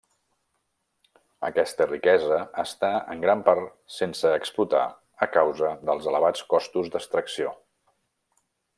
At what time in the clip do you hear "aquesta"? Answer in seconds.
1.49-1.87